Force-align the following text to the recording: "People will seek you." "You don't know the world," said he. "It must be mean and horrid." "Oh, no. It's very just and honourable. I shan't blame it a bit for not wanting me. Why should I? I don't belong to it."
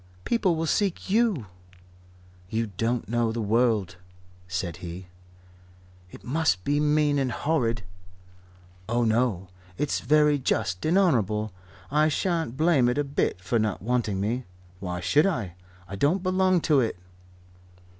"People 0.25 0.55
will 0.55 0.65
seek 0.65 1.11
you." 1.11 1.45
"You 2.49 2.71
don't 2.75 3.07
know 3.07 3.31
the 3.31 3.39
world," 3.39 3.97
said 4.47 4.77
he. 4.77 5.05
"It 6.09 6.23
must 6.23 6.63
be 6.63 6.79
mean 6.79 7.19
and 7.19 7.31
horrid." 7.31 7.83
"Oh, 8.89 9.03
no. 9.03 9.49
It's 9.77 9.99
very 9.99 10.39
just 10.39 10.87
and 10.87 10.97
honourable. 10.97 11.53
I 11.91 12.07
shan't 12.07 12.57
blame 12.57 12.89
it 12.89 12.97
a 12.97 13.03
bit 13.03 13.41
for 13.41 13.59
not 13.59 13.83
wanting 13.83 14.19
me. 14.19 14.45
Why 14.79 15.01
should 15.01 15.27
I? 15.27 15.53
I 15.87 15.95
don't 15.97 16.23
belong 16.23 16.61
to 16.61 16.79
it." 16.79 16.97